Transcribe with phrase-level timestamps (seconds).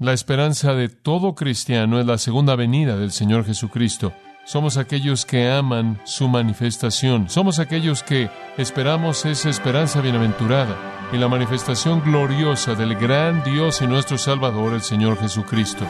[0.00, 4.12] La esperanza de todo cristiano es la segunda venida del Señor Jesucristo.
[4.44, 7.28] Somos aquellos que aman su manifestación.
[7.28, 13.88] Somos aquellos que esperamos esa esperanza bienaventurada y la manifestación gloriosa del gran Dios y
[13.88, 15.84] nuestro Salvador, el Señor Jesucristo.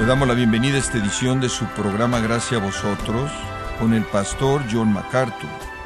[0.00, 3.30] Le damos la bienvenida a esta edición de su programa Gracias a vosotros
[3.78, 5.77] con el pastor John MacArthur.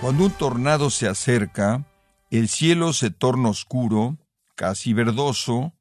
[0.00, 1.86] Cuando un tornado se acerca,
[2.30, 4.18] el cielo se torna oscuro,
[4.54, 5.74] casi verdoso,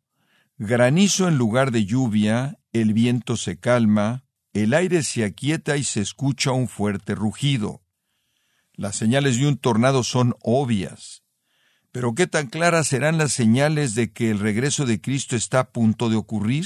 [0.58, 4.24] granizo en lugar de lluvia, el viento se calma,
[4.54, 7.84] el aire se aquieta y se escucha un fuerte rugido.
[8.74, 11.24] Las señales de un tornado son obvias.
[11.92, 15.72] Pero ¿qué tan claras serán las señales de que el regreso de Cristo está a
[15.72, 16.66] punto de ocurrir?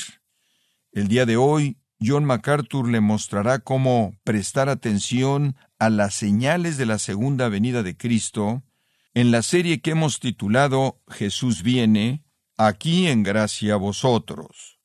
[0.92, 6.86] El día de hoy, John MacArthur le mostrará cómo prestar atención a las señales de
[6.86, 8.64] la segunda venida de Cristo
[9.14, 12.24] en la serie que hemos titulado Jesús viene,
[12.58, 14.80] aquí en gracia a vosotros.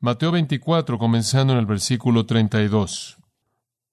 [0.00, 3.18] Mateo 24, comenzando en el versículo 32.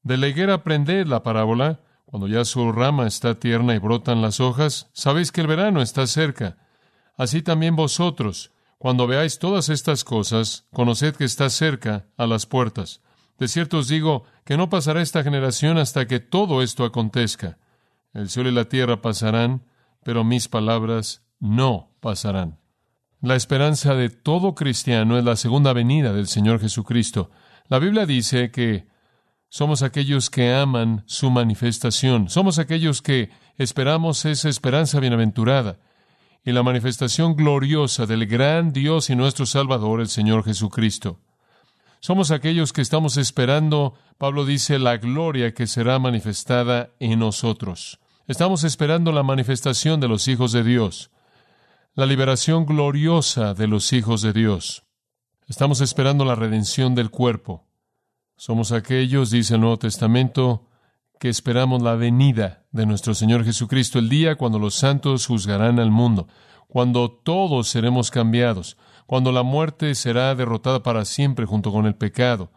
[0.01, 4.39] De la higuera aprended la parábola, cuando ya su rama está tierna y brotan las
[4.39, 6.57] hojas, sabéis que el verano está cerca.
[7.15, 13.01] Así también vosotros, cuando veáis todas estas cosas, conoced que está cerca a las puertas.
[13.43, 17.57] De cierto os digo que no pasará esta generación hasta que todo esto acontezca.
[18.13, 19.65] El cielo y la tierra pasarán,
[20.01, 22.57] pero mis palabras no pasarán.
[23.19, 27.31] La esperanza de todo cristiano es la segunda venida del Señor Jesucristo.
[27.67, 28.87] La Biblia dice que
[29.49, 35.79] somos aquellos que aman su manifestación, somos aquellos que esperamos esa esperanza bienaventurada
[36.45, 41.19] y la manifestación gloriosa del gran Dios y nuestro Salvador, el Señor Jesucristo.
[42.05, 48.01] Somos aquellos que estamos esperando, Pablo dice, la gloria que será manifestada en nosotros.
[48.27, 51.11] Estamos esperando la manifestación de los hijos de Dios,
[51.93, 54.83] la liberación gloriosa de los hijos de Dios.
[55.47, 57.69] Estamos esperando la redención del cuerpo.
[58.35, 60.67] Somos aquellos, dice el Nuevo Testamento,
[61.21, 65.89] que esperamos la venida de nuestro Señor Jesucristo, el día cuando los santos juzgarán al
[65.89, 66.27] mundo,
[66.67, 68.75] cuando todos seremos cambiados,
[69.05, 72.51] cuando la muerte será derrotada para siempre junto con el pecado,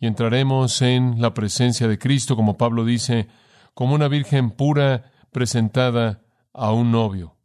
[0.00, 3.28] y entraremos en la presencia de Cristo, como Pablo dice,
[3.74, 6.22] como una virgen pura presentada
[6.52, 7.36] a un novio.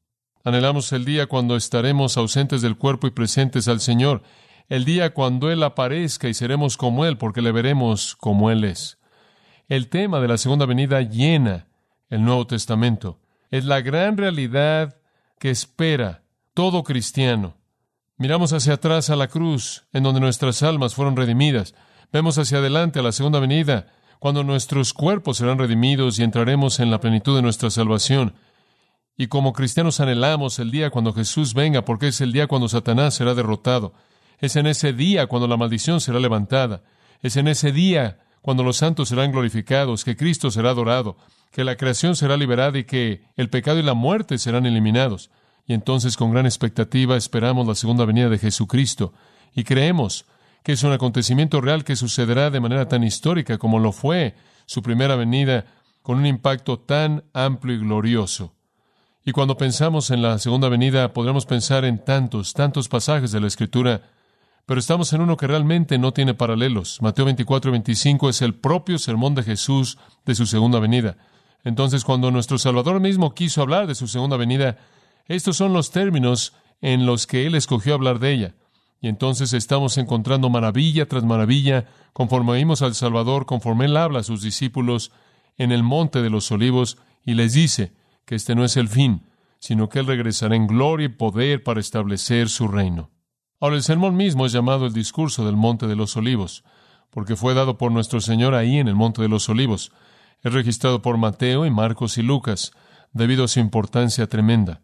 [0.43, 4.23] Anhelamos el día cuando estaremos ausentes del cuerpo y presentes al Señor,
[4.69, 8.97] el día cuando Él aparezca y seremos como Él, porque le veremos como Él es.
[9.67, 11.67] El tema de la segunda venida llena
[12.09, 13.19] el Nuevo Testamento.
[13.49, 14.97] Es la gran realidad
[15.39, 17.57] que espera todo cristiano.
[18.17, 21.73] Miramos hacia atrás a la cruz, en donde nuestras almas fueron redimidas.
[22.11, 23.87] Vemos hacia adelante a la segunda venida,
[24.19, 28.35] cuando nuestros cuerpos serán redimidos y entraremos en la plenitud de nuestra salvación.
[29.17, 33.15] Y como cristianos anhelamos el día cuando Jesús venga, porque es el día cuando Satanás
[33.15, 33.93] será derrotado.
[34.39, 36.83] Es en ese día cuando la maldición será levantada.
[37.21, 41.17] Es en ese día cuando los santos serán glorificados, que Cristo será adorado,
[41.51, 45.31] que la creación será liberada y que el pecado y la muerte serán eliminados.
[45.65, 49.13] Y entonces con gran expectativa esperamos la segunda venida de Jesucristo
[49.55, 50.25] y creemos
[50.63, 54.35] que es un acontecimiento real que sucederá de manera tan histórica como lo fue
[54.65, 55.65] su primera venida
[56.01, 58.53] con un impacto tan amplio y glorioso.
[59.25, 63.47] Y cuando pensamos en la segunda venida, podremos pensar en tantos, tantos pasajes de la
[63.47, 64.01] Escritura
[64.65, 67.01] pero estamos en uno que realmente no tiene paralelos.
[67.01, 71.17] Mateo 24 y 25 es el propio sermón de Jesús de su segunda venida.
[71.65, 74.77] Entonces, cuando nuestro Salvador mismo quiso hablar de su segunda venida,
[75.27, 78.55] estos son los términos en los que Él escogió hablar de ella.
[79.01, 84.23] Y entonces estamos encontrando maravilla tras maravilla, conforme oímos al Salvador, conforme Él habla a
[84.23, 85.11] sus discípulos
[85.57, 87.93] en el monte de los olivos, y les dice
[88.25, 89.23] que este no es el fin,
[89.59, 93.11] sino que Él regresará en gloria y poder para establecer su reino.
[93.59, 96.65] Ahora, el sermón mismo es llamado el discurso del Monte de los Olivos,
[97.09, 99.93] porque fue dado por nuestro Señor ahí en el Monte de los Olivos.
[100.41, 102.73] Es registrado por Mateo y Marcos y Lucas,
[103.13, 104.81] debido a su importancia tremenda.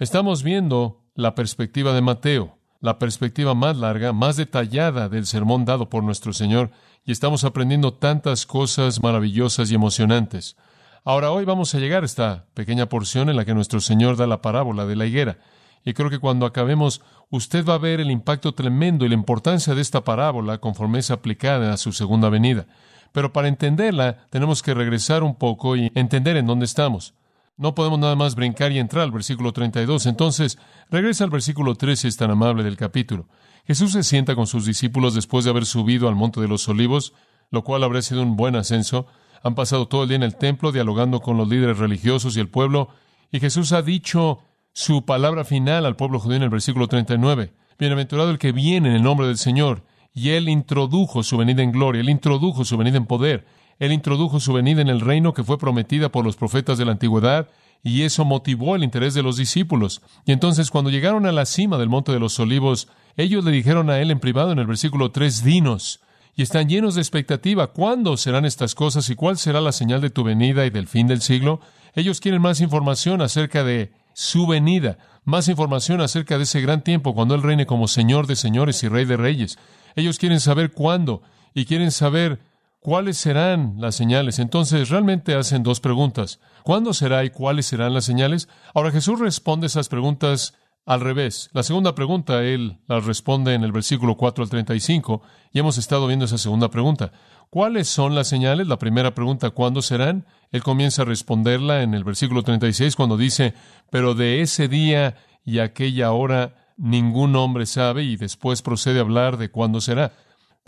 [0.00, 5.88] Estamos viendo la perspectiva de Mateo, la perspectiva más larga, más detallada del sermón dado
[5.88, 6.70] por nuestro Señor,
[7.04, 10.56] y estamos aprendiendo tantas cosas maravillosas y emocionantes.
[11.04, 14.28] Ahora hoy vamos a llegar a esta pequeña porción en la que nuestro Señor da
[14.28, 15.38] la parábola de la higuera.
[15.84, 19.74] Y creo que cuando acabemos, usted va a ver el impacto tremendo y la importancia
[19.74, 22.66] de esta parábola conforme es aplicada a su segunda venida.
[23.10, 27.14] Pero para entenderla, tenemos que regresar un poco y entender en dónde estamos.
[27.58, 30.06] No podemos nada más brincar y entrar al versículo 32.
[30.06, 30.58] Entonces,
[30.90, 33.26] regresa al versículo 13, es tan amable del capítulo.
[33.66, 37.14] Jesús se sienta con sus discípulos después de haber subido al monte de los olivos,
[37.50, 39.06] lo cual habría sido un buen ascenso.
[39.42, 42.48] han pasado todo el día en el templo dialogando con los líderes religiosos y el
[42.48, 42.90] pueblo,
[43.32, 44.38] y Jesús ha dicho
[44.72, 47.52] su palabra final al pueblo judío en el versículo 39.
[47.76, 49.82] Bienaventurado el que viene en el nombre del Señor.
[50.14, 53.46] Y Él introdujo su venida en gloria, Él introdujo su venida en poder,
[53.78, 56.92] Él introdujo su venida en el reino que fue prometida por los profetas de la
[56.92, 57.48] antigüedad,
[57.82, 60.02] y eso motivó el interés de los discípulos.
[60.26, 63.88] Y entonces cuando llegaron a la cima del monte de los olivos, ellos le dijeron
[63.90, 66.00] a Él en privado en el versículo 3, dinos,
[66.38, 70.10] y están llenos de expectativa, ¿cuándo serán estas cosas y cuál será la señal de
[70.10, 71.60] tu venida y del fin del siglo?
[71.96, 77.12] Ellos quieren más información acerca de su venida, más información acerca de ese gran tiempo
[77.12, 79.58] cuando Él reine como Señor de señores y Rey de reyes.
[79.96, 81.22] Ellos quieren saber cuándo
[81.54, 82.38] y quieren saber
[82.80, 84.38] cuáles serán las señales.
[84.38, 86.40] Entonces realmente hacen dos preguntas.
[86.62, 88.48] ¿Cuándo será y cuáles serán las señales?
[88.74, 90.54] Ahora Jesús responde esas preguntas
[90.88, 91.50] al revés.
[91.52, 95.20] La segunda pregunta, Él las responde en el versículo 4 al 35
[95.52, 97.12] y hemos estado viendo esa segunda pregunta.
[97.50, 98.66] ¿Cuáles son las señales?
[98.66, 100.26] La primera pregunta, ¿cuándo serán?
[100.50, 103.54] Él comienza a responderla en el versículo 36 cuando dice,
[103.90, 109.36] pero de ese día y aquella hora ningún hombre sabe y después procede a hablar
[109.36, 110.12] de cuándo será.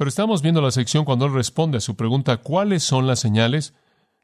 [0.01, 3.75] Pero estamos viendo la sección cuando él responde a su pregunta, ¿cuáles son las señales?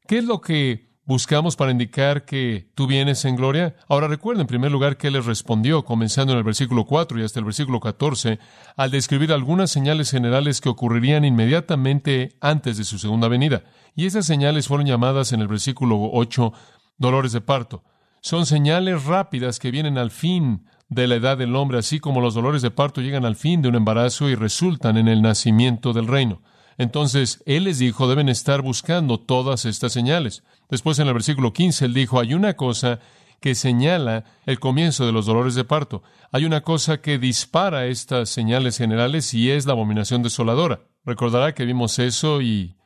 [0.09, 3.77] ¿Qué es lo que buscamos para indicar que tú vienes en gloria?
[3.87, 7.25] Ahora recuerda en primer lugar que él les respondió, comenzando en el versículo 4 y
[7.25, 8.39] hasta el versículo 14,
[8.75, 13.65] al describir algunas señales generales que ocurrirían inmediatamente antes de su segunda venida.
[13.95, 16.55] Y esas señales fueron llamadas en el versículo 8
[16.97, 17.85] dolores de parto.
[18.23, 22.35] Son señales rápidas que vienen al fin de la edad del hombre, así como los
[22.35, 26.07] dolores de parto llegan al fin de un embarazo y resultan en el nacimiento del
[26.07, 26.43] reino.
[26.79, 30.45] Entonces, Él les dijo, deben estar buscando todas estas señales.
[30.69, 33.01] Después, en el versículo 15, Él dijo, hay una cosa
[33.41, 36.03] que señala el comienzo de los dolores de parto.
[36.33, 40.81] Hay una cosa que dispara estas señales generales y es la abominación desoladora.
[41.05, 42.77] Recordará que vimos eso y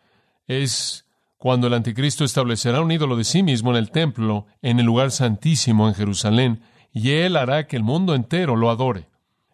[0.46, 1.06] es
[1.36, 5.10] cuando el anticristo establecerá un ídolo de sí mismo en el templo, en el lugar
[5.10, 9.08] santísimo en Jerusalén, y él hará que el mundo entero lo adore.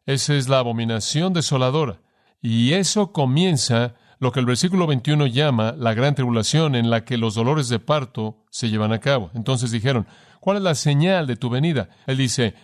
[0.07, 2.01] Esa es la abominación desoladora.
[2.41, 7.19] Y eso comienza lo que el versículo 21 llama la gran tribulación en la que
[7.19, 9.31] los dolores de parto se llevan a cabo.
[9.35, 10.07] Entonces dijeron,
[10.41, 11.91] ¿cuál es la señal de tu venida?
[12.07, 12.55] Él dice,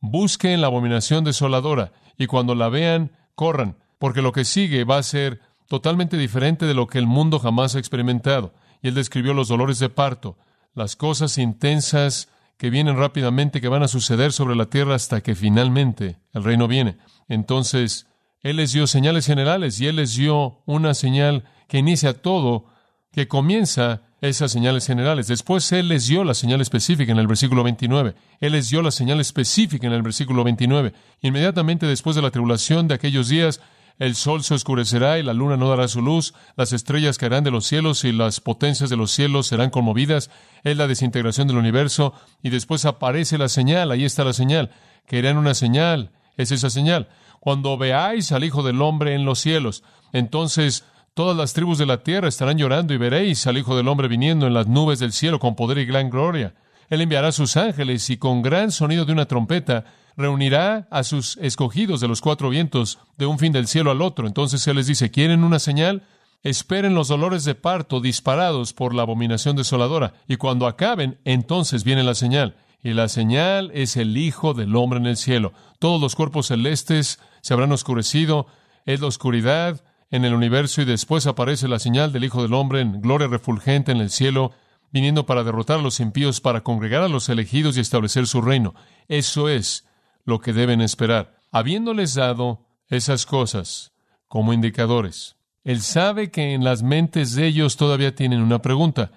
[0.00, 5.02] busquen la abominación desoladora y cuando la vean, corran, porque lo que sigue va a
[5.02, 8.52] ser totalmente diferente de lo que el mundo jamás ha experimentado.
[8.82, 10.36] Y él describió los dolores de parto,
[10.74, 12.28] las cosas intensas
[12.58, 16.66] que vienen rápidamente, que van a suceder sobre la tierra hasta que finalmente el reino
[16.68, 16.98] viene.
[17.28, 18.06] Entonces,
[18.42, 22.66] Él les dio señales generales y Él les dio una señal que inicia todo,
[23.12, 25.28] que comienza esas señales generales.
[25.28, 28.16] Después Él les dio la señal específica en el versículo 29.
[28.40, 30.92] Él les dio la señal específica en el versículo 29.
[31.22, 33.60] Inmediatamente después de la tribulación de aquellos días,
[33.98, 37.50] el sol se oscurecerá y la luna no dará su luz, las estrellas caerán de
[37.50, 40.30] los cielos y las potencias de los cielos serán conmovidas,
[40.62, 44.70] es la desintegración del universo, y después aparece la señal, ahí está la señal,
[45.06, 47.08] que en una señal, es esa señal.
[47.40, 50.84] Cuando veáis al Hijo del Hombre en los cielos, entonces
[51.14, 54.46] todas las tribus de la tierra estarán llorando y veréis al Hijo del Hombre viniendo
[54.46, 56.54] en las nubes del cielo con poder y gran gloria.
[56.88, 59.84] Él enviará sus ángeles y con gran sonido de una trompeta
[60.18, 64.26] reunirá a sus escogidos de los cuatro vientos de un fin del cielo al otro.
[64.26, 66.02] Entonces Él les dice, ¿quieren una señal?
[66.42, 70.14] Esperen los dolores de parto disparados por la abominación desoladora.
[70.26, 72.56] Y cuando acaben, entonces viene la señal.
[72.82, 75.52] Y la señal es el Hijo del Hombre en el cielo.
[75.78, 78.48] Todos los cuerpos celestes se habrán oscurecido.
[78.86, 82.80] Es la oscuridad en el universo y después aparece la señal del Hijo del Hombre
[82.80, 84.50] en gloria refulgente en el cielo,
[84.90, 88.74] viniendo para derrotar a los impíos, para congregar a los elegidos y establecer su reino.
[89.06, 89.87] Eso es
[90.28, 93.92] lo que deben esperar, habiéndoles dado esas cosas
[94.28, 95.36] como indicadores.
[95.64, 99.10] Él sabe que en las mentes de ellos todavía tienen una pregunta.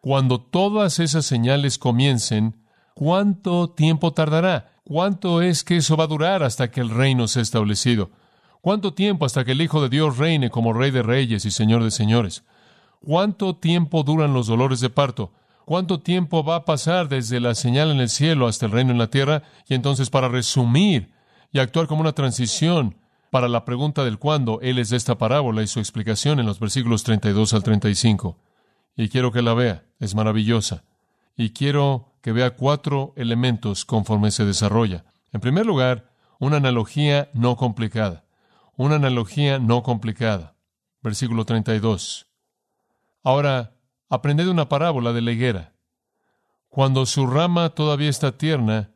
[0.00, 4.72] Cuando todas esas señales comiencen, ¿cuánto tiempo tardará?
[4.84, 8.10] ¿Cuánto es que eso va a durar hasta que el reino sea establecido?
[8.62, 11.84] ¿Cuánto tiempo hasta que el Hijo de Dios reine como Rey de Reyes y Señor
[11.84, 12.42] de Señores?
[13.00, 15.30] ¿Cuánto tiempo duran los dolores de parto?
[15.64, 18.98] ¿Cuánto tiempo va a pasar desde la señal en el cielo hasta el reino en
[18.98, 19.42] la tierra?
[19.66, 21.12] Y entonces, para resumir
[21.52, 22.98] y actuar como una transición
[23.30, 27.02] para la pregunta del cuándo, Él es esta parábola y su explicación en los versículos
[27.02, 28.38] 32 al 35.
[28.96, 30.84] Y quiero que la vea, es maravillosa.
[31.36, 35.04] Y quiero que vea cuatro elementos conforme se desarrolla.
[35.32, 38.24] En primer lugar, una analogía no complicada.
[38.76, 40.56] Una analogía no complicada.
[41.02, 42.26] Versículo 32.
[43.22, 43.73] Ahora,
[44.08, 45.72] Aprended una parábola de la higuera.
[46.68, 48.90] Cuando su rama todavía está tierna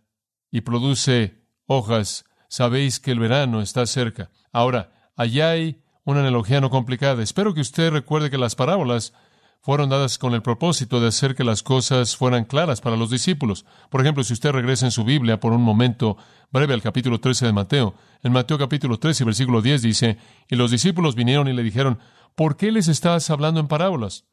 [0.50, 4.30] y produce hojas, sabéis que el verano está cerca.
[4.52, 7.22] Ahora, allá hay una analogía no complicada.
[7.22, 9.12] Espero que usted recuerde que las parábolas
[9.60, 13.64] fueron dadas con el propósito de hacer que las cosas fueran claras para los discípulos.
[13.90, 16.16] Por ejemplo, si usted regresa en su Biblia por un momento
[16.50, 20.70] breve al capítulo 13 de Mateo, en Mateo capítulo 13, versículo 10 dice, y los
[20.70, 21.98] discípulos vinieron y le dijeron,
[22.34, 24.24] ¿por qué les estás hablando en parábolas?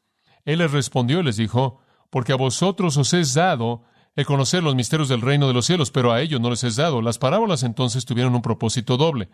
[0.46, 3.82] Él les respondió y les dijo, porque a vosotros os es dado
[4.14, 6.76] el conocer los misterios del reino de los cielos, pero a ellos no les es
[6.76, 7.02] dado.
[7.02, 9.28] Las parábolas entonces tuvieron un propósito doble.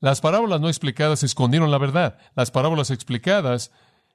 [0.00, 2.18] Las parábolas no explicadas escondieron la verdad.
[2.36, 3.72] Las parábolas explicadas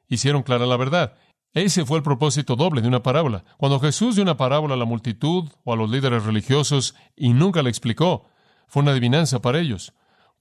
[0.07, 1.15] hicieron clara la verdad.
[1.53, 3.43] Ese fue el propósito doble de una parábola.
[3.57, 7.63] Cuando Jesús dio una parábola a la multitud o a los líderes religiosos y nunca
[7.63, 8.29] la explicó,
[8.67, 9.93] fue una adivinanza para ellos.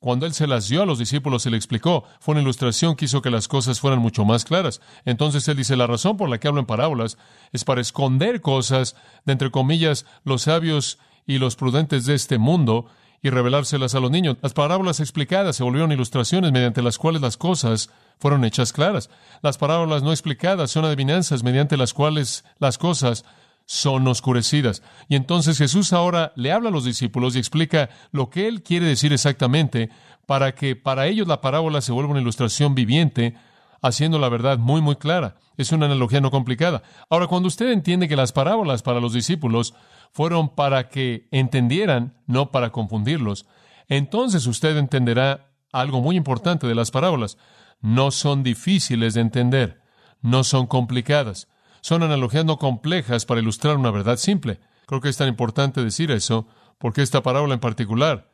[0.04, 3.06] Cuando Él se las dio a los discípulos y le explicó, fue una ilustración que
[3.06, 4.82] hizo que las cosas fueran mucho más claras.
[5.06, 7.16] Entonces Él dice, la razón por la que hablo en parábolas
[7.52, 12.84] es para esconder cosas de, entre comillas, los sabios y los prudentes de este mundo
[13.22, 14.36] y revelárselas a los niños.
[14.42, 19.08] Las parábolas explicadas se volvieron ilustraciones mediante las cuales las cosas fueron hechas claras.
[19.40, 23.24] Las parábolas no explicadas son adivinanzas mediante las cuales las cosas
[23.66, 24.82] son oscurecidas.
[25.08, 28.86] Y entonces Jesús ahora le habla a los discípulos y explica lo que él quiere
[28.86, 29.90] decir exactamente
[30.26, 33.34] para que para ellos la parábola se vuelva una ilustración viviente,
[33.82, 35.36] haciendo la verdad muy, muy clara.
[35.56, 36.82] Es una analogía no complicada.
[37.10, 39.74] Ahora, cuando usted entiende que las parábolas para los discípulos
[40.12, 43.46] fueron para que entendieran, no para confundirlos,
[43.88, 47.36] entonces usted entenderá algo muy importante de las parábolas.
[47.80, 49.82] No son difíciles de entender,
[50.22, 51.48] no son complicadas,
[51.84, 54.58] son analogías no complejas para ilustrar una verdad simple.
[54.86, 56.48] Creo que es tan importante decir eso,
[56.78, 58.30] porque esta parábola en particular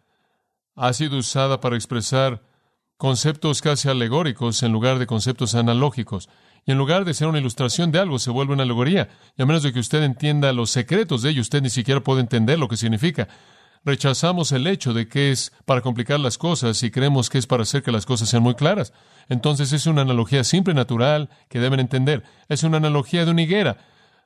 [0.76, 2.44] ha sido usada para expresar
[2.96, 6.28] conceptos casi alegóricos en lugar de conceptos analógicos.
[6.64, 9.08] Y en lugar de ser una ilustración de algo, se vuelve una alegoría.
[9.36, 12.20] Y a menos de que usted entienda los secretos de ello, usted ni siquiera puede
[12.20, 13.26] entender lo que significa.
[13.82, 17.62] Rechazamos el hecho de que es para complicar las cosas y creemos que es para
[17.62, 18.92] hacer que las cosas sean muy claras.
[19.30, 22.22] Entonces es una analogía simple, natural, que deben entender.
[22.48, 23.78] Es una analogía de una higuera,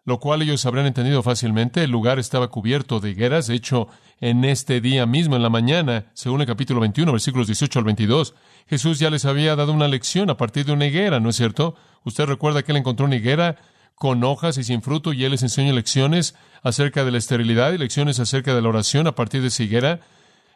[0.05, 1.85] lo cual ellos habrían entendido fácilmente.
[1.85, 3.47] El lugar estaba cubierto de higueras.
[3.47, 3.87] De hecho,
[4.21, 8.35] en este día mismo, en la mañana, según el capítulo 21, versículos 18 al 22,
[8.67, 11.77] Jesús ya les había dado una lección a partir de una higuera, ¿no es cierto?
[12.03, 13.57] Usted recuerda que él encontró una higuera
[13.95, 17.79] con hojas y sin fruto y él les enseñó lecciones acerca de la esterilidad y
[17.79, 20.01] lecciones acerca de la oración a partir de esa higuera.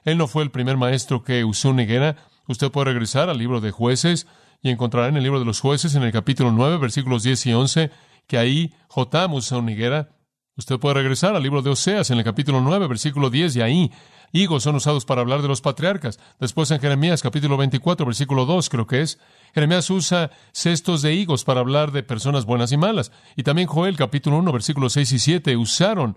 [0.04, 2.16] Él no fue el primer maestro que usó una higuera.
[2.46, 4.26] Usted puede regresar al libro de jueces
[4.62, 7.52] y encontrará en el libro de los jueces, en el capítulo 9, versículos 10 y
[7.52, 7.90] 11,
[8.26, 10.10] que ahí Jotam usa una higuera.
[10.56, 13.92] Usted puede regresar al libro de Oseas, en el capítulo 9, versículo 10, y ahí
[14.32, 16.18] higos son usados para hablar de los patriarcas.
[16.38, 19.18] Después en Jeremías capítulo 24, versículo 2, creo que es,
[19.54, 23.12] Jeremías usa cestos de higos para hablar de personas buenas y malas.
[23.36, 26.16] Y también Joel capítulo 1, versículos 6 y 7 usaron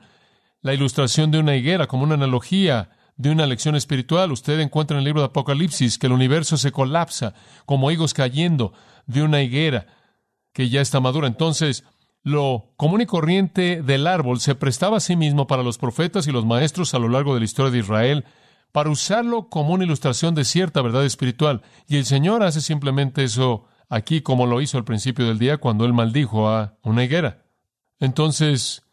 [0.61, 4.31] la ilustración de una higuera como una analogía de una lección espiritual.
[4.31, 7.33] Usted encuentra en el libro de Apocalipsis que el universo se colapsa
[7.65, 8.73] como higos cayendo
[9.05, 9.87] de una higuera
[10.53, 11.27] que ya está madura.
[11.27, 11.83] Entonces,
[12.23, 16.31] lo común y corriente del árbol se prestaba a sí mismo para los profetas y
[16.31, 18.25] los maestros a lo largo de la historia de Israel,
[18.71, 21.61] para usarlo como una ilustración de cierta verdad espiritual.
[21.87, 25.85] Y el Señor hace simplemente eso aquí como lo hizo al principio del día cuando
[25.85, 27.43] él maldijo a una higuera.
[27.99, 28.83] Entonces,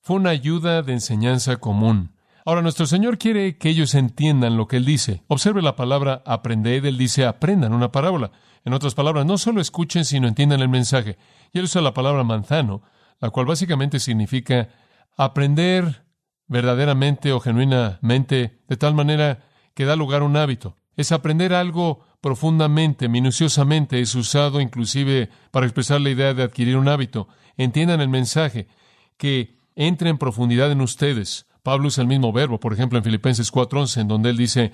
[0.00, 2.14] fue una ayuda de enseñanza común.
[2.46, 5.22] Ahora, nuestro Señor quiere que ellos entiendan lo que Él dice.
[5.28, 6.84] Observe la palabra aprended.
[6.84, 8.32] Él dice aprendan una parábola.
[8.64, 11.18] En otras palabras, no solo escuchen, sino entiendan el mensaje.
[11.52, 12.82] Y Él usa la palabra manzano,
[13.20, 14.68] la cual básicamente significa
[15.16, 16.04] aprender
[16.46, 19.44] verdaderamente o genuinamente de tal manera
[19.74, 20.78] que da lugar a un hábito.
[20.96, 24.00] Es aprender algo profundamente, minuciosamente.
[24.00, 27.28] Es usado inclusive para expresar la idea de adquirir un hábito.
[27.56, 28.68] Entiendan el mensaje,
[29.16, 33.50] que entre en profundidad en ustedes Pablo usa el mismo verbo, por ejemplo, en Filipenses
[33.50, 34.70] 4:11, en donde él dice,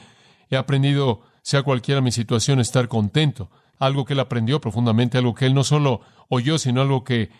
[0.50, 3.48] he aprendido, sea cualquiera mi situación, estar contento.
[3.80, 7.30] Algo que él aprendió profundamente, algo que él no solo oyó, sino algo que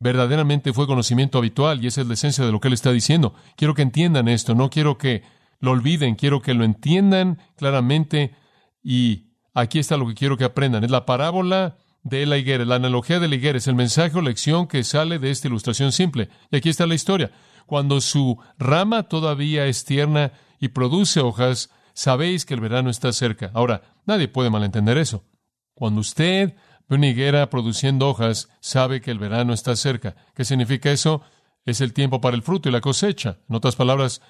[0.00, 3.34] verdaderamente fue conocimiento habitual, y esa es la esencia de lo que él está diciendo.
[3.56, 5.22] Quiero que entiendan esto, no quiero que
[5.60, 8.34] lo olviden, quiero que lo entiendan claramente,
[8.82, 10.84] y aquí está lo que quiero que aprendan.
[10.84, 14.22] Es la parábola de la higuera, la analogía de la higuera, es el mensaje o
[14.22, 16.28] lección que sale de esta ilustración simple.
[16.50, 17.32] Y aquí está la historia.
[17.66, 23.50] Cuando su rama todavía es tierna y produce hojas, sabéis que el verano está cerca.
[23.52, 25.24] Ahora, nadie puede malentender eso.
[25.78, 26.56] Cuando usted
[26.88, 30.16] ve una higuera produciendo hojas, sabe que el verano está cerca.
[30.34, 31.22] ¿Qué significa eso?
[31.64, 33.38] Es el tiempo para el fruto y la cosecha.
[33.48, 34.20] En otras palabras,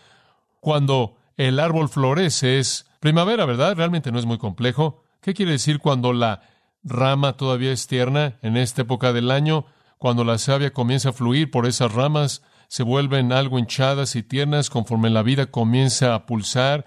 [0.61, 3.77] cuando el árbol florece es primavera, ¿verdad?
[3.77, 5.05] Realmente no es muy complejo.
[5.23, 6.43] ¿Qué quiere decir cuando la
[6.85, 9.65] rama todavía es tierna en esta época del año?
[9.97, 14.69] Cuando la savia comienza a fluir por esas ramas, se vuelven algo hinchadas y tiernas
[14.69, 16.85] conforme la vida comienza a pulsar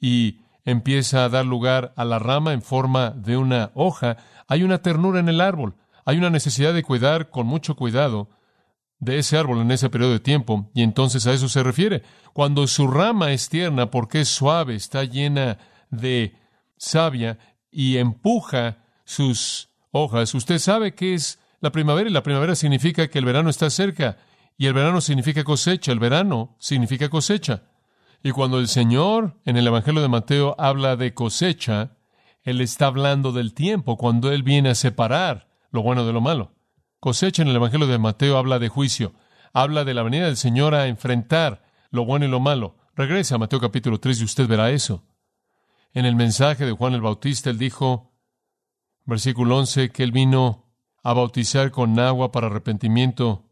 [0.00, 4.82] y empieza a dar lugar a la rama en forma de una hoja, hay una
[4.82, 8.30] ternura en el árbol, Hay una necesidad de cuidar con mucho cuidado
[8.98, 12.02] de ese árbol en ese periodo de tiempo, y entonces a eso se refiere.
[12.32, 15.58] Cuando su rama es tierna porque es suave, está llena
[15.90, 16.34] de
[16.78, 17.38] savia
[17.70, 23.18] y empuja sus hojas, usted sabe que es la primavera y la primavera significa que
[23.18, 24.16] el verano está cerca
[24.56, 27.67] y el verano significa cosecha, el verano significa cosecha.
[28.22, 31.96] Y cuando el Señor en el Evangelio de Mateo habla de cosecha,
[32.42, 36.52] Él está hablando del tiempo, cuando Él viene a separar lo bueno de lo malo.
[37.00, 39.14] Cosecha en el Evangelio de Mateo habla de juicio,
[39.52, 42.76] habla de la venida del Señor a enfrentar lo bueno y lo malo.
[42.96, 45.04] Regrese a Mateo capítulo 3 y usted verá eso.
[45.94, 48.12] En el mensaje de Juan el Bautista, Él dijo,
[49.04, 50.66] versículo 11, que Él vino
[51.04, 53.44] a bautizar con agua para arrepentimiento,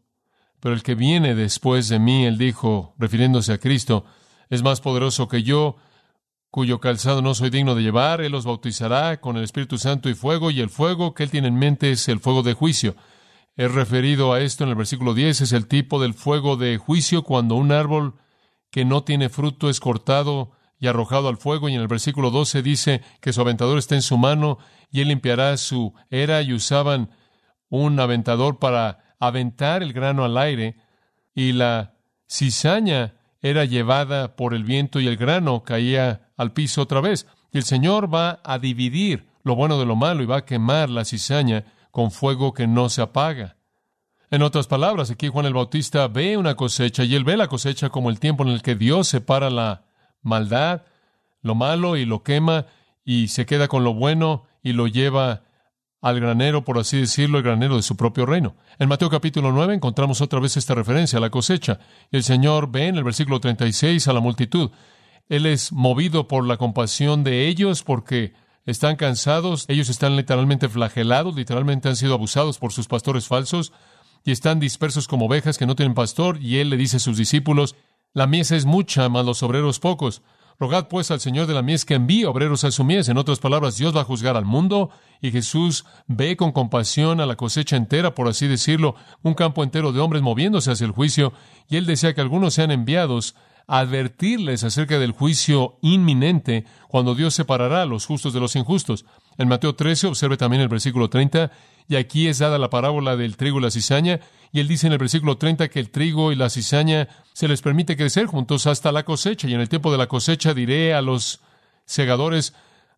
[0.59, 4.05] pero el que viene después de mí, Él dijo, refiriéndose a Cristo,
[4.49, 5.77] es más poderoso que yo,
[6.49, 10.13] cuyo calzado no soy digno de llevar, Él los bautizará con el Espíritu Santo y
[10.13, 12.95] fuego, y el fuego que Él tiene en mente es el fuego de juicio.
[13.55, 17.23] Es referido a esto en el versículo 10, es el tipo del fuego de juicio
[17.23, 18.15] cuando un árbol
[18.71, 22.61] que no tiene fruto es cortado y arrojado al fuego, y en el versículo 12
[22.61, 24.59] dice que su aventador está en su mano
[24.91, 27.09] y él limpiará su era y usaban
[27.69, 30.77] un aventador para aventar el grano al aire
[31.33, 31.95] y la
[32.29, 37.27] cizaña era llevada por el viento y el grano caía al piso otra vez.
[37.51, 40.89] Y el Señor va a dividir lo bueno de lo malo y va a quemar
[40.89, 43.57] la cizaña con fuego que no se apaga.
[44.29, 47.89] En otras palabras, aquí Juan el Bautista ve una cosecha y él ve la cosecha
[47.89, 49.85] como el tiempo en el que Dios separa la
[50.21, 50.81] maldad,
[51.41, 52.65] lo malo y lo quema
[53.05, 55.43] y se queda con lo bueno y lo lleva
[56.01, 58.55] al granero, por así decirlo, el granero de su propio reino.
[58.79, 61.79] En Mateo capítulo 9 encontramos otra vez esta referencia a la cosecha.
[62.11, 64.71] El Señor ve en el versículo 36 a la multitud.
[65.27, 68.33] Él es movido por la compasión de ellos porque
[68.65, 73.73] están cansados, ellos están literalmente flagelados, literalmente han sido abusados por sus pastores falsos
[74.23, 77.17] y están dispersos como ovejas que no tienen pastor y Él le dice a sus
[77.17, 77.75] discípulos,
[78.13, 80.21] la mies es mucha, mas los obreros pocos.
[80.59, 83.09] Rogad pues al Señor de la mies que envíe obreros a su mies.
[83.09, 84.89] En otras palabras, Dios va a juzgar al mundo
[85.21, 89.91] y Jesús ve con compasión a la cosecha entera, por así decirlo, un campo entero
[89.91, 91.31] de hombres moviéndose hacia el juicio,
[91.69, 93.35] y él desea que algunos sean enviados
[93.67, 99.05] a advertirles acerca del juicio inminente cuando Dios separará a los justos de los injustos.
[99.37, 101.51] En Mateo 13, observe también el versículo 30,
[101.87, 104.19] y aquí es dada la parábola del trigo y la cizaña,
[104.51, 107.61] y él dice en el versículo 30 que el trigo y la cizaña se les
[107.61, 111.01] permite crecer juntos hasta la cosecha, y en el tiempo de la cosecha diré a
[111.01, 111.41] los
[111.85, 112.53] segadores,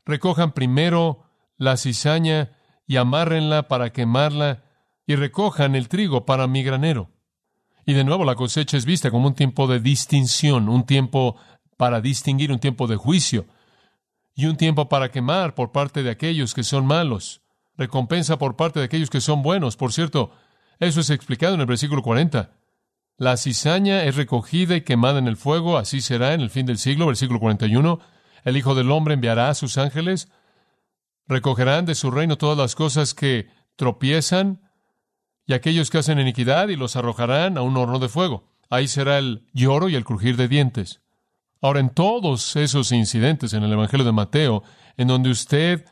[0.05, 1.23] recojan primero
[1.57, 2.51] la cizaña
[2.87, 4.63] y amárrenla para quemarla,
[5.05, 7.09] y recojan el trigo para mi granero.
[7.85, 11.35] Y de nuevo la cosecha es vista como un tiempo de distinción, un tiempo
[11.77, 13.45] para distinguir, un tiempo de juicio,
[14.35, 17.41] y un tiempo para quemar por parte de aquellos que son malos
[17.79, 19.77] recompensa por parte de aquellos que son buenos.
[19.77, 20.31] Por cierto,
[20.79, 22.51] eso es explicado en el versículo 40.
[23.17, 26.77] La cizaña es recogida y quemada en el fuego, así será en el fin del
[26.77, 27.99] siglo, versículo 41.
[28.43, 30.29] El Hijo del Hombre enviará a sus ángeles,
[31.25, 34.61] recogerán de su reino todas las cosas que tropiezan
[35.45, 38.43] y aquellos que hacen iniquidad y los arrojarán a un horno de fuego.
[38.69, 41.01] Ahí será el lloro y el crujir de dientes.
[41.61, 44.63] Ahora, en todos esos incidentes en el Evangelio de Mateo,
[44.97, 45.85] en donde usted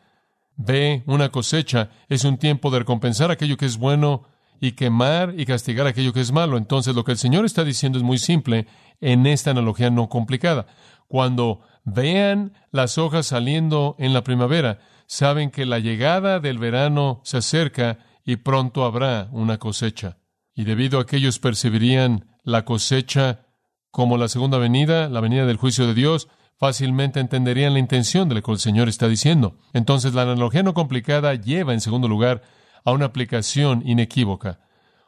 [0.58, 4.24] ve una cosecha, es un tiempo de recompensar aquello que es bueno
[4.60, 6.58] y quemar y castigar aquello que es malo.
[6.58, 8.68] Entonces lo que el Señor está diciendo es muy simple
[9.00, 10.66] en esta analogía no complicada.
[11.08, 17.38] Cuando vean las hojas saliendo en la primavera, saben que la llegada del verano se
[17.38, 20.18] acerca y pronto habrá una cosecha.
[20.54, 23.46] Y debido a que ellos percibirían la cosecha
[23.92, 28.36] como la segunda venida, la venida del juicio de Dios, fácilmente entenderían la intención de
[28.36, 29.58] lo que el Señor está diciendo.
[29.74, 32.42] Entonces, la analogía no complicada lleva, en segundo lugar,
[32.84, 34.60] a una aplicación inequívoca.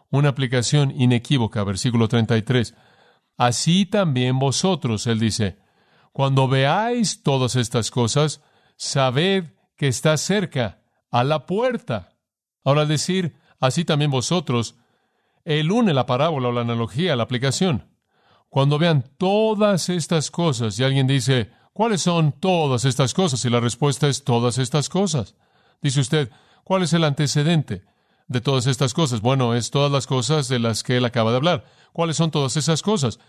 [0.10, 2.76] Una aplicación inequívoca, versículo 33.
[3.38, 5.60] Así también vosotros, él dice,
[6.12, 8.42] cuando veáis todas estas cosas,
[8.76, 10.82] sabed que está cerca,
[11.12, 12.14] a la puerta.
[12.64, 14.76] Ahora, al decir, así también vosotros,
[15.46, 17.89] él une la parábola o la analogía a la aplicación.
[18.50, 23.46] Cuando vean todas estas cosas y alguien dice, ¿cuáles son todas estas cosas?
[23.46, 25.36] Y la respuesta es todas estas cosas.
[25.82, 26.32] Dice usted,
[26.64, 27.84] ¿cuál es el antecedente
[28.28, 29.22] de todas estas cosas?
[29.22, 31.66] Bueno, es todas las cosas de las que él acaba de hablar.
[31.94, 33.20] ¿Cuáles son todas esas cosas?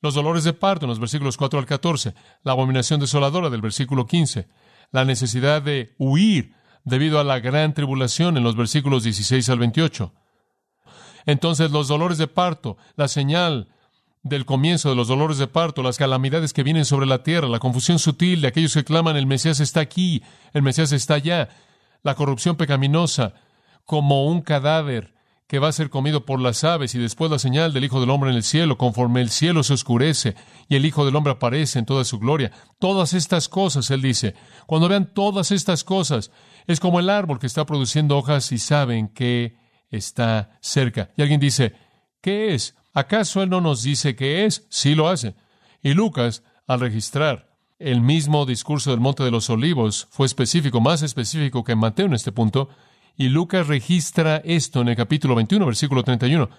[0.00, 4.06] Los dolores de parto en los versículos 4 al 14, la abominación desoladora del versículo
[4.06, 4.48] 15,
[4.92, 6.54] la necesidad de huir
[6.84, 10.12] debido a la gran tribulación en los versículos 16 al 28.
[11.26, 13.68] Entonces los dolores de parto, la señal
[14.28, 17.58] del comienzo de los dolores de parto, las calamidades que vienen sobre la tierra, la
[17.58, 21.48] confusión sutil de aquellos que claman el Mesías está aquí, el Mesías está allá,
[22.02, 23.34] la corrupción pecaminosa,
[23.84, 25.14] como un cadáver
[25.48, 28.10] que va a ser comido por las aves y después la señal del Hijo del
[28.10, 30.36] Hombre en el cielo, conforme el cielo se oscurece
[30.68, 32.52] y el Hijo del Hombre aparece en toda su gloria.
[32.78, 34.34] Todas estas cosas, Él dice,
[34.66, 36.30] cuando vean todas estas cosas,
[36.66, 39.56] es como el árbol que está produciendo hojas y saben que
[39.88, 41.10] está cerca.
[41.16, 41.72] Y alguien dice,
[42.20, 42.76] ¿qué es?
[42.98, 44.66] ¿Acaso Él no nos dice qué es?
[44.70, 45.36] Sí lo hace.
[45.84, 51.02] Y Lucas, al registrar el mismo discurso del Monte de los Olivos, fue específico, más
[51.02, 52.70] específico que Mateo en este punto,
[53.16, 56.50] y Lucas registra esto en el capítulo 21, versículo 31.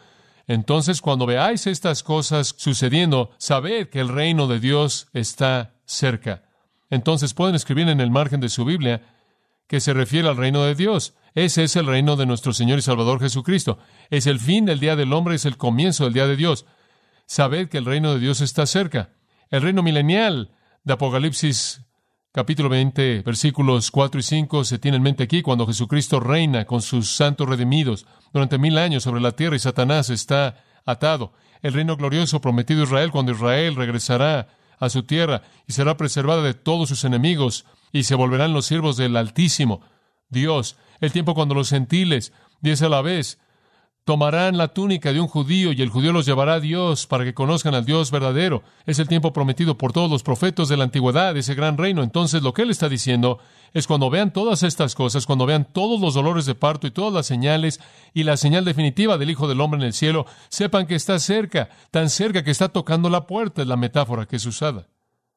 [0.47, 6.43] Entonces, cuando veáis estas cosas sucediendo, sabed que el reino de Dios está cerca.
[6.89, 9.01] Entonces pueden escribir en el margen de su Biblia
[9.67, 11.15] que se refiere al reino de Dios.
[11.35, 13.79] Ese es el reino de nuestro Señor y Salvador Jesucristo.
[14.09, 16.65] Es el fin del día del hombre, es el comienzo del día de Dios.
[17.25, 19.11] Sabed que el reino de Dios está cerca.
[19.49, 20.51] El reino milenial
[20.83, 21.81] de Apocalipsis
[22.31, 26.81] capítulo 20, versículos 4 y 5 se tiene en mente aquí cuando Jesucristo reina con
[26.81, 31.33] sus santos redimidos durante mil años sobre la tierra y Satanás está atado.
[31.61, 34.47] El reino glorioso prometido a Israel cuando Israel regresará
[34.79, 38.95] a su tierra y será preservada de todos sus enemigos y se volverán los siervos
[38.97, 39.81] del Altísimo.
[40.29, 43.39] Dios, el tiempo cuando los gentiles, diez a la vez,
[44.09, 47.35] tomarán la túnica de un judío y el judío los llevará a Dios para que
[47.35, 48.63] conozcan al Dios verdadero.
[48.87, 52.01] Es el tiempo prometido por todos los profetas de la antigüedad, ese gran reino.
[52.01, 53.37] Entonces lo que él está diciendo
[53.71, 57.13] es cuando vean todas estas cosas, cuando vean todos los dolores de parto y todas
[57.13, 57.79] las señales
[58.11, 61.69] y la señal definitiva del Hijo del Hombre en el cielo, sepan que está cerca,
[61.91, 64.87] tan cerca que está tocando la puerta, es la metáfora que es usada.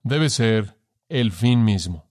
[0.03, 0.79] Debe ser
[1.11, 2.07] el fin mismo.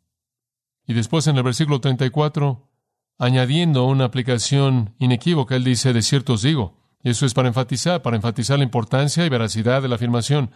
[0.85, 2.70] Y después en el versículo 34
[3.17, 5.55] añadiendo una aplicación inequívoca.
[5.55, 6.77] Él dice, de cierto os digo.
[7.03, 10.51] Y eso es para enfatizar, para enfatizar la importancia y veracidad de la afirmación.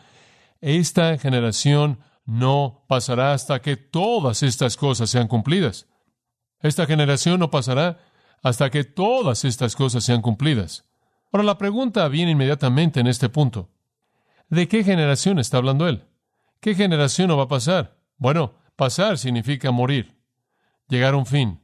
[0.62, 5.88] Esta generación no pasará hasta que todas estas cosas sean cumplidas.
[6.62, 8.00] Esta generación no pasará
[8.42, 10.86] hasta que todas estas cosas sean cumplidas.
[11.32, 13.70] Ahora la pregunta viene inmediatamente en este punto.
[14.50, 16.06] ¿De qué generación está hablando él?
[16.60, 17.98] ¿Qué generación no va a pasar?
[18.18, 20.18] Bueno, pasar significa morir,
[20.88, 21.60] llegar a un fin.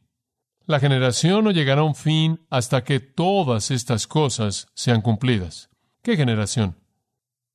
[0.67, 5.69] La generación no llegará a un fin hasta que todas estas cosas sean cumplidas.
[6.03, 6.77] ¿Qué generación?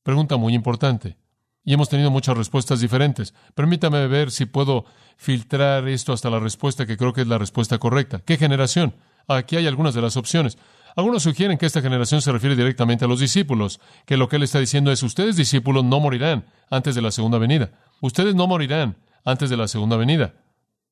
[0.03, 1.17] Pregunta muy importante.
[1.65, 3.35] Y hemos tenido muchas respuestas diferentes.
[3.55, 4.85] Permítame ver si puedo
[5.17, 8.21] filtrar esto hasta la respuesta que creo que es la respuesta correcta.
[8.21, 8.95] ¿Qué generación?
[9.29, 10.59] Aquí hay algunas de las opciones.
[10.95, 14.45] Algunos sugieren que esta generación se refiere directamente a los discípulos, que lo que él
[14.45, 17.73] está diciendo es ustedes discípulos no morirán antes de la segunda venida.
[18.01, 20.35] Ustedes no morirán antes de la segunda venida.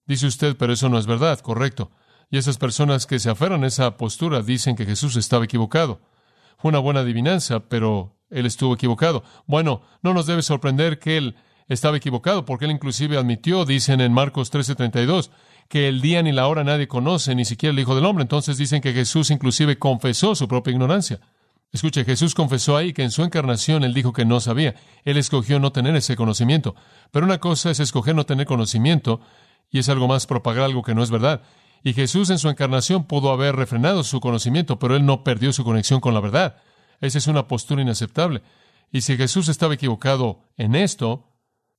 [0.06, 1.90] Dice usted, pero eso no es verdad, correcto.
[2.30, 6.00] Y esas personas que se aferran a esa postura dicen que Jesús estaba equivocado.
[6.58, 9.22] Fue una buena adivinanza, pero él estuvo equivocado.
[9.46, 11.36] Bueno, no nos debe sorprender que él
[11.68, 15.30] estaba equivocado, porque él inclusive admitió, dicen en Marcos 13:32,
[15.68, 18.22] que el día ni la hora nadie conoce, ni siquiera el Hijo del Hombre.
[18.22, 21.20] Entonces dicen que Jesús inclusive confesó su propia ignorancia.
[21.72, 24.76] Escuche, Jesús confesó ahí que en su encarnación él dijo que no sabía.
[25.04, 26.76] Él escogió no tener ese conocimiento.
[27.10, 29.20] Pero una cosa es escoger no tener conocimiento
[29.70, 31.42] y es algo más propagar algo que no es verdad.
[31.84, 35.64] Y Jesús en su encarnación pudo haber refrenado su conocimiento, pero él no perdió su
[35.64, 36.56] conexión con la verdad.
[37.02, 38.42] Esa es una postura inaceptable.
[38.90, 41.28] Y si Jesús estaba equivocado en esto,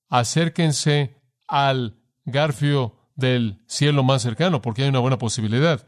[0.08, 5.88] acérquense al garfio del cielo más cercano, porque hay una buena posibilidad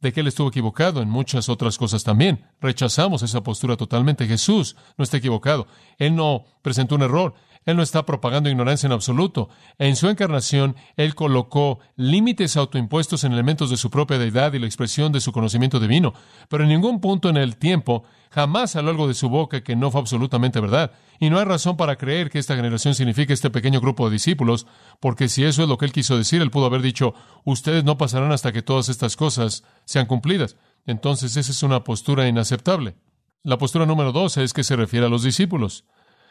[0.00, 2.46] de que él estuvo equivocado en muchas otras cosas también.
[2.62, 4.26] Rechazamos esa postura totalmente.
[4.26, 5.66] Jesús no está equivocado.
[5.98, 7.34] Él no presentó un error.
[7.70, 9.48] Él no está propagando ignorancia en absoluto.
[9.78, 14.66] En su encarnación, Él colocó límites autoimpuestos en elementos de su propia deidad y la
[14.66, 16.12] expresión de su conocimiento divino,
[16.48, 19.90] pero en ningún punto en el tiempo jamás salió algo de su boca que no
[19.90, 20.92] fue absolutamente verdad.
[21.18, 24.66] Y no hay razón para creer que esta generación signifique este pequeño grupo de discípulos,
[25.00, 27.98] porque si eso es lo que Él quiso decir, Él pudo haber dicho, ustedes no
[27.98, 30.56] pasarán hasta que todas estas cosas sean cumplidas.
[30.86, 32.96] Entonces esa es una postura inaceptable.
[33.42, 35.84] La postura número dos es que se refiere a los discípulos.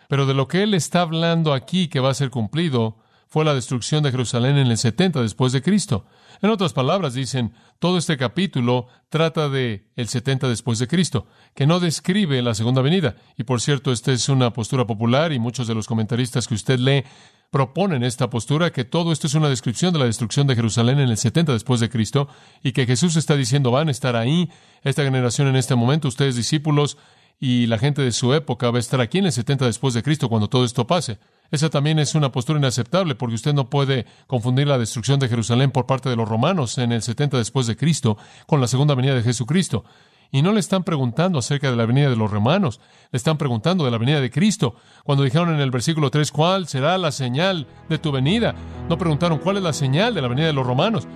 [0.09, 3.53] Pero de lo que él está hablando aquí que va a ser cumplido fue la
[3.53, 6.07] destrucción de Jerusalén en el 70 después de Cristo.
[6.41, 11.67] En otras palabras, dicen, todo este capítulo trata de el 70 después de Cristo, que
[11.67, 13.17] no describe la segunda venida.
[13.37, 16.79] Y por cierto, esta es una postura popular y muchos de los comentaristas que usted
[16.79, 17.03] lee
[17.51, 21.09] proponen esta postura, que todo esto es una descripción de la destrucción de Jerusalén en
[21.09, 22.29] el 70 después de Cristo,
[22.63, 24.49] y que Jesús está diciendo, van a estar ahí,
[24.81, 26.97] esta generación en este momento, ustedes discípulos,
[27.39, 30.03] y la gente de su época va a estar aquí en el 70 después de
[30.03, 31.19] Cristo cuando todo esto pase.
[31.51, 35.71] Esa también es una postura inaceptable porque usted no puede confundir la destrucción de Jerusalén
[35.71, 39.15] por parte de los romanos en el 70 después de Cristo con la segunda venida
[39.15, 39.85] de Jesucristo.
[40.31, 42.79] Y no le están preguntando acerca de la venida de los romanos,
[43.11, 44.75] le están preguntando de la venida de Cristo.
[45.03, 48.53] Cuando dijeron en el versículo 3, ¿cuál será la señal de tu venida?
[48.89, 51.07] No preguntaron cuál es la señal de la venida de los romanos.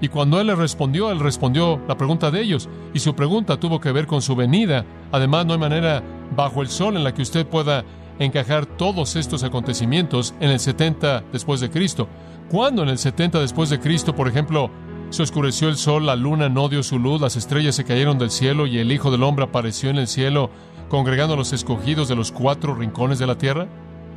[0.00, 2.68] Y cuando Él le respondió, Él respondió la pregunta de ellos.
[2.92, 4.84] Y su pregunta tuvo que ver con su venida.
[5.12, 6.02] Además, no hay manera
[6.36, 7.84] bajo el sol en la que usted pueda
[8.18, 12.08] encajar todos estos acontecimientos en el 70 después de Cristo.
[12.50, 14.70] Cuando en el 70 después de Cristo, por ejemplo,
[15.10, 18.30] se oscureció el sol, la luna no dio su luz, las estrellas se cayeron del
[18.30, 20.50] cielo y el Hijo del Hombre apareció en el cielo
[20.88, 23.66] congregando a los escogidos de los cuatro rincones de la tierra?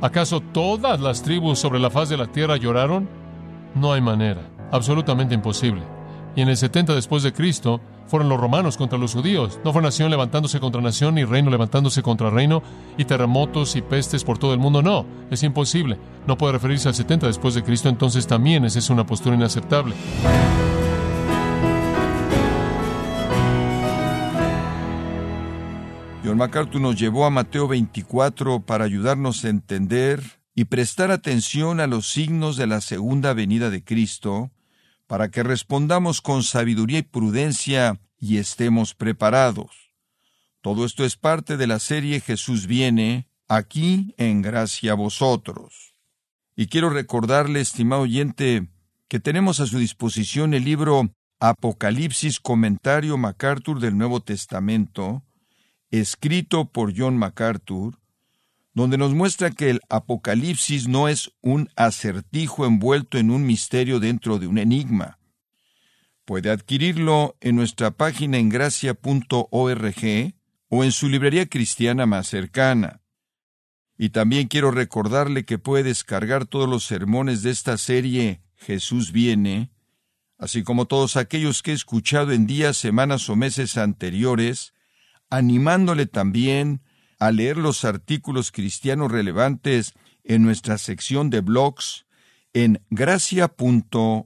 [0.00, 3.08] ¿Acaso todas las tribus sobre la faz de la tierra lloraron?
[3.74, 5.82] No hay manera, absolutamente imposible.
[6.36, 9.60] Y en el 70 después de Cristo fueron los romanos contra los judíos.
[9.64, 12.62] No fue nación levantándose contra nación ni reino levantándose contra reino
[12.96, 14.82] y terremotos y pestes por todo el mundo.
[14.82, 15.98] No, es imposible.
[16.26, 19.94] No puede referirse al 70 después de Cristo, entonces también es una postura inaceptable.
[26.28, 30.22] John MacArthur nos llevó a Mateo 24 para ayudarnos a entender
[30.54, 34.50] y prestar atención a los signos de la segunda venida de Cristo,
[35.08, 39.92] para que respondamos con sabiduría y prudencia y estemos preparados.
[40.60, 45.94] Todo esto es parte de la serie Jesús viene, aquí en gracia a vosotros.
[46.54, 48.68] Y quiero recordarle, estimado oyente,
[49.08, 55.24] que tenemos a su disposición el libro Apocalipsis Comentario MacArthur del Nuevo Testamento,
[55.90, 57.98] escrito por John MacArthur,
[58.78, 64.38] donde nos muestra que el Apocalipsis no es un acertijo envuelto en un misterio dentro
[64.38, 65.18] de un enigma.
[66.24, 70.34] Puede adquirirlo en nuestra página en gracia.org
[70.68, 73.00] o en su librería cristiana más cercana.
[73.96, 79.72] Y también quiero recordarle que puede descargar todos los sermones de esta serie Jesús viene,
[80.38, 84.72] así como todos aquellos que he escuchado en días, semanas o meses anteriores,
[85.30, 86.82] animándole también
[87.18, 92.06] a leer los artículos cristianos relevantes en nuestra sección de blogs
[92.52, 94.24] en gracia.org.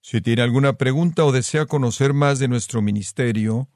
[0.00, 3.68] Si tiene alguna pregunta o desea conocer más de nuestro ministerio,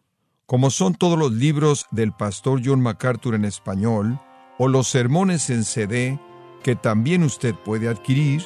[0.45, 4.21] como son todos los libros del pastor John MacArthur en español,
[4.59, 6.19] o los sermones en CD
[6.63, 8.43] que también usted puede adquirir,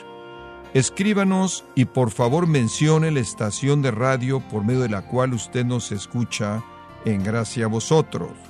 [0.74, 5.64] escríbanos y por favor mencione la estación de radio por medio de la cual usted
[5.64, 6.62] nos escucha
[7.04, 8.49] en gracia a vosotros.